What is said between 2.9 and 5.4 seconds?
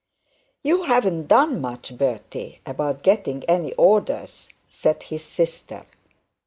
getting any orders,' said his